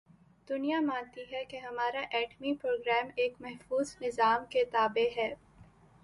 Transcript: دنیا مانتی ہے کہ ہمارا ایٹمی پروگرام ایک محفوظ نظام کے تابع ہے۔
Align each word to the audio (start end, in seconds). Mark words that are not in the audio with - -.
دنیا 0.47 0.79
مانتی 0.81 1.23
ہے 1.31 1.43
کہ 1.45 1.57
ہمارا 1.57 2.01
ایٹمی 2.11 2.53
پروگرام 2.53 3.09
ایک 3.15 3.33
محفوظ 3.39 3.95
نظام 4.01 4.45
کے 4.49 4.63
تابع 4.65 5.07
ہے۔ 5.17 5.33